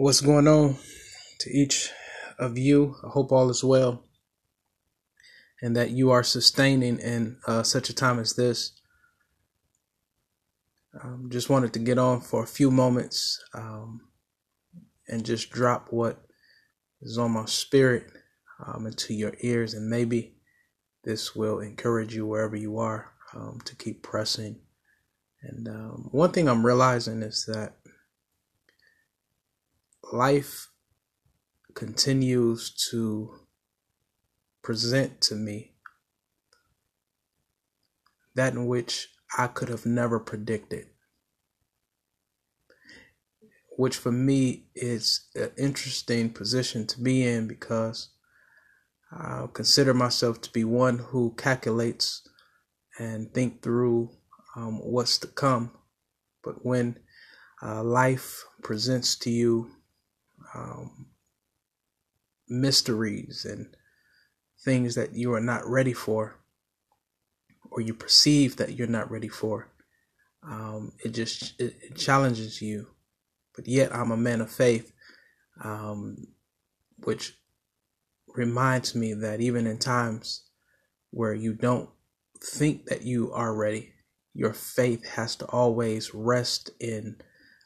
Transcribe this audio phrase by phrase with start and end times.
[0.00, 0.78] What's going on
[1.40, 1.90] to each
[2.38, 2.96] of you?
[3.04, 4.02] I hope all is well
[5.60, 8.80] and that you are sustaining in uh, such a time as this.
[11.04, 14.00] Um, just wanted to get on for a few moments um,
[15.06, 16.24] and just drop what
[17.02, 18.06] is on my spirit
[18.66, 20.32] um, into your ears, and maybe
[21.04, 24.60] this will encourage you wherever you are um, to keep pressing.
[25.42, 27.74] And um, one thing I'm realizing is that
[30.12, 30.68] life
[31.74, 33.34] continues to
[34.62, 35.72] present to me
[38.34, 40.86] that in which I could have never predicted.
[43.76, 48.10] Which for me is an interesting position to be in because
[49.12, 52.28] I consider myself to be one who calculates
[52.98, 54.10] and think through
[54.56, 55.72] um, what's to come.
[56.44, 56.98] But when
[57.62, 59.70] uh, life presents to you
[60.54, 61.06] um,
[62.48, 63.74] mysteries and
[64.64, 66.40] things that you are not ready for,
[67.70, 69.68] or you perceive that you're not ready for.
[70.42, 72.88] Um, it just it, it, challenges you,
[73.54, 74.92] but yet I'm a man of faith,
[75.62, 76.16] um,
[77.04, 77.34] which
[78.28, 80.44] reminds me that even in times
[81.10, 81.90] where you don't
[82.42, 83.92] think that you are ready,
[84.34, 87.16] your faith has to always rest in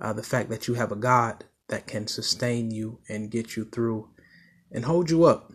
[0.00, 3.64] uh, the fact that you have a God that can sustain you and get you
[3.64, 4.08] through
[4.70, 5.52] and hold you up.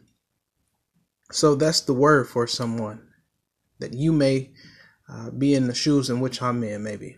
[1.31, 3.07] So that's the word for someone
[3.79, 4.51] that you may
[5.09, 7.17] uh, be in the shoes in which I'm in, maybe.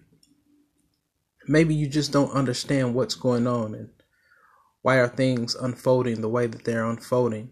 [1.48, 3.90] Maybe you just don't understand what's going on and
[4.82, 7.52] why are things unfolding the way that they're unfolding.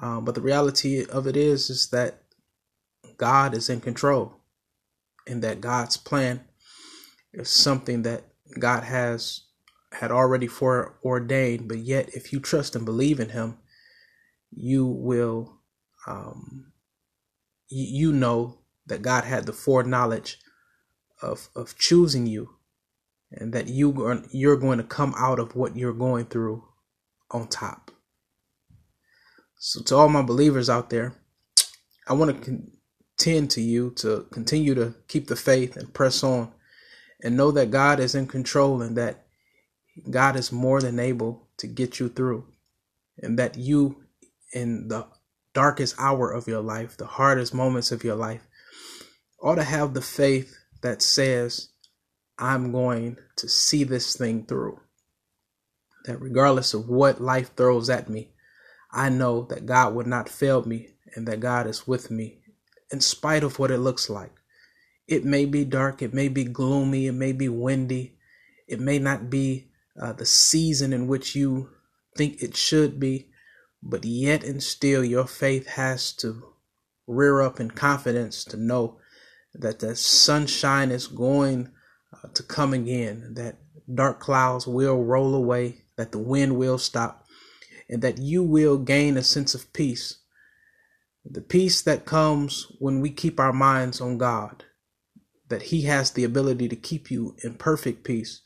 [0.00, 2.22] Um, but the reality of it is, is that
[3.16, 4.36] God is in control
[5.26, 6.44] and that God's plan
[7.32, 8.24] is something that
[8.58, 9.42] God has
[9.92, 13.58] had already foreordained, but yet if you trust and believe in him,
[14.50, 15.60] you will
[16.06, 16.72] um,
[17.68, 20.38] you, know that God had the foreknowledge
[21.22, 22.56] of of choosing you
[23.30, 26.64] and that you are you're going to come out of what you're going through
[27.30, 27.90] on top.
[29.58, 31.14] So to all my believers out there,
[32.08, 32.60] I want to
[33.16, 36.52] contend to you to continue to keep the faith and press on
[37.22, 39.21] and know that God is in control and that
[40.10, 42.46] God is more than able to get you through,
[43.18, 44.04] and that you,
[44.52, 45.06] in the
[45.54, 48.46] darkest hour of your life, the hardest moments of your life,
[49.42, 51.68] ought to have the faith that says,
[52.38, 54.80] I'm going to see this thing through.
[56.06, 58.32] That regardless of what life throws at me,
[58.90, 62.38] I know that God would not fail me and that God is with me
[62.90, 64.32] in spite of what it looks like.
[65.06, 68.18] It may be dark, it may be gloomy, it may be windy,
[68.66, 71.70] it may not be uh, the season in which you
[72.16, 73.28] think it should be,
[73.82, 76.42] but yet and still your faith has to
[77.06, 78.98] rear up in confidence to know
[79.54, 81.70] that the sunshine is going
[82.12, 83.58] uh, to come again, that
[83.92, 87.26] dark clouds will roll away, that the wind will stop,
[87.88, 90.18] and that you will gain a sense of peace.
[91.24, 94.64] The peace that comes when we keep our minds on God,
[95.48, 98.40] that He has the ability to keep you in perfect peace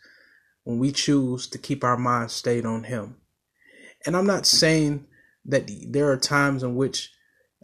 [0.67, 3.15] when we choose to keep our mind stayed on Him.
[4.05, 5.07] And I'm not saying
[5.45, 7.13] that there are times in which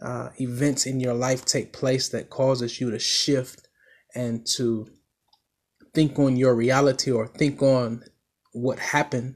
[0.01, 3.67] uh, events in your life take place that causes you to shift
[4.15, 4.87] and to
[5.93, 8.05] think on your reality or think on
[8.53, 9.35] what happened.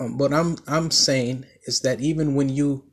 [0.00, 2.90] Um, what I'm I'm saying is that even when you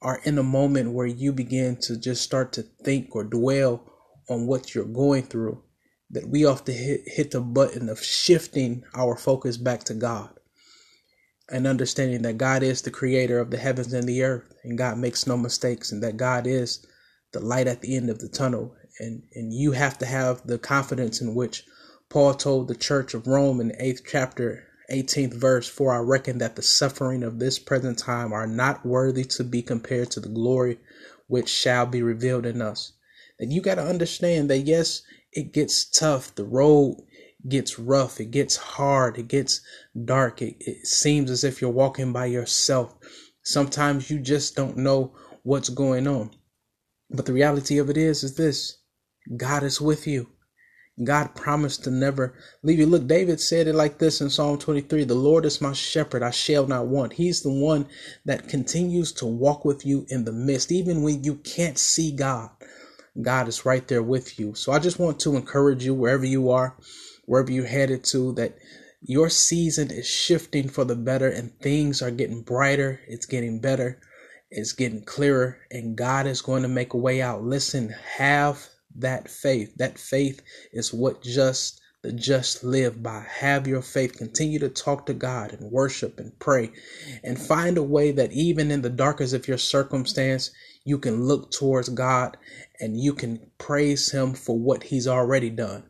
[0.00, 3.84] are in a moment where you begin to just start to think or dwell
[4.30, 5.62] on what you're going through,
[6.10, 10.30] that we often hit, hit the button of shifting our focus back to God
[11.50, 14.98] and understanding that God is the creator of the heavens and the earth and God
[14.98, 16.86] makes no mistakes and that God is
[17.32, 18.74] the light at the end of the tunnel.
[18.98, 21.64] And and you have to have the confidence in which
[22.08, 26.38] Paul told the church of Rome in the 8th chapter 18th verse for I reckon
[26.38, 30.28] that the suffering of this present time are not worthy to be compared to the
[30.28, 30.78] glory
[31.28, 32.92] which shall be revealed in us.
[33.38, 35.02] And you got to understand that yes
[35.32, 36.34] it gets tough.
[36.34, 36.96] The road
[37.48, 38.20] gets rough.
[38.20, 39.18] It gets hard.
[39.18, 39.60] It gets
[40.04, 40.42] dark.
[40.42, 42.94] It, it seems as if you're walking by yourself.
[43.42, 46.30] Sometimes you just don't know what's going on.
[47.10, 48.78] But the reality of it is, is this
[49.36, 50.28] God is with you.
[51.02, 52.86] God promised to never leave you.
[52.86, 56.30] Look, David said it like this in Psalm 23 The Lord is my shepherd, I
[56.30, 57.14] shall not want.
[57.14, 57.86] He's the one
[58.26, 62.50] that continues to walk with you in the midst, even when you can't see God.
[63.22, 64.54] God is right there with you.
[64.54, 66.76] So I just want to encourage you wherever you are,
[67.26, 68.58] wherever you're headed to, that
[69.02, 73.00] Your season is shifting for the better, and things are getting brighter.
[73.08, 73.98] It's getting better.
[74.50, 77.42] It's getting clearer, and God is going to make a way out.
[77.42, 79.74] Listen, have that faith.
[79.76, 80.42] That faith
[80.72, 83.26] is what just the just live by.
[83.40, 84.16] Have your faith.
[84.18, 86.72] Continue to talk to God and worship and pray
[87.24, 90.50] and find a way that even in the darkest of your circumstance,
[90.84, 92.36] you can look towards God
[92.80, 95.84] and you can praise Him for what He's already done.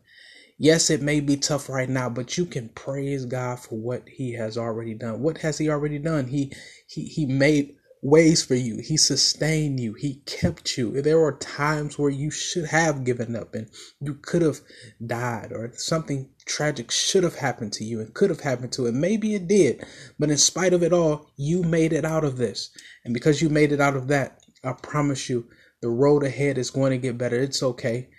[0.57, 4.33] Yes, it may be tough right now, but you can praise God for what He
[4.33, 5.21] has already done.
[5.21, 6.27] What has He already done?
[6.27, 6.53] He
[6.87, 8.79] He He made ways for you.
[8.83, 9.93] He sustained you.
[9.93, 11.01] He kept you.
[11.01, 13.69] There were times where you should have given up and
[13.99, 14.61] you could have
[15.05, 18.93] died or something tragic should have happened to you and could have happened to it.
[18.93, 19.85] Maybe it did,
[20.17, 22.71] but in spite of it all, you made it out of this.
[23.05, 25.47] And because you made it out of that, I promise you,
[25.81, 27.39] the road ahead is going to get better.
[27.39, 28.09] It's okay.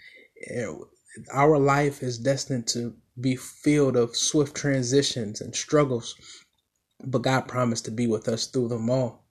[1.32, 6.14] Our life is destined to be filled of swift transitions and struggles,
[7.04, 9.21] but God promised to be with us through them all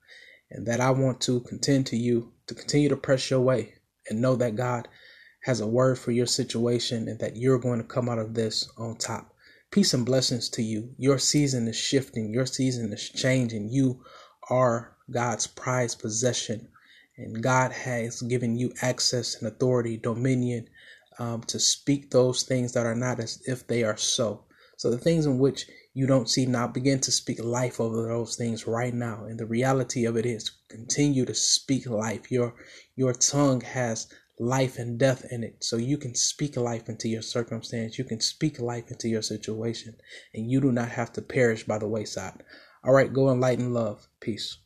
[0.52, 3.74] and that I want to contend to you to continue to press your way
[4.10, 4.88] and know that God
[5.44, 8.70] has a word for your situation and that you're going to come out of this
[8.78, 9.34] on top.
[9.72, 10.94] Peace and blessings to you.
[10.98, 13.70] Your season is shifting, your season is changing.
[13.70, 14.04] You
[14.50, 16.68] are God's prized possession,
[17.18, 20.68] and God has given you access and authority, dominion
[21.20, 24.46] um, to speak those things that are not as if they are so.
[24.82, 28.36] So, the things in which you don't see now, begin to speak life over those
[28.36, 29.26] things right now.
[29.26, 32.32] And the reality of it is continue to speak life.
[32.32, 32.56] Your
[32.96, 34.08] your tongue has
[34.40, 35.64] life and death in it.
[35.64, 38.00] So you can speak life into your circumstance.
[38.00, 39.98] You can speak life into your situation.
[40.34, 42.42] And you do not have to perish by the wayside.
[42.84, 43.40] All right, go and
[43.76, 44.08] love.
[44.20, 44.58] Peace.